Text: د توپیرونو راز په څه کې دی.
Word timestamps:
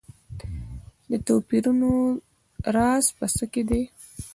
د 1.11 1.13
توپیرونو 1.27 1.91
راز 2.75 3.05
په 3.17 3.25
څه 3.35 3.45
کې 3.51 3.63
دی. 3.69 3.81